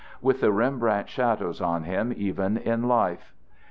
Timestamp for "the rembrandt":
0.41-1.09